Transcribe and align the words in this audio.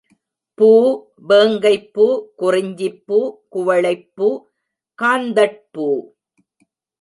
பூ, 0.57 0.69
வேங்கைப்பூ, 1.21 2.05
குறிஞ்சிப்பூ, 2.39 3.19
குவளைப்பூ, 3.53 4.29
காந்தட்பூ. 4.99 5.87